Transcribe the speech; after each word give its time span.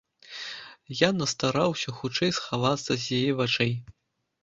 Я 1.01 1.09
настараўся 1.19 1.89
хутчэй 2.01 2.35
схавацца 2.41 2.91
з 3.07 3.23
яе 3.23 3.31
вачэй. 3.45 3.73